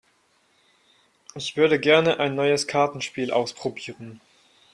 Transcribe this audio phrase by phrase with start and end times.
[1.35, 4.19] Ich würde gerne ein neues Kartenspiel ausprobieren.